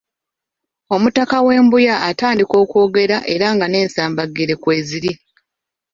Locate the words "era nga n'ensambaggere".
3.33-4.53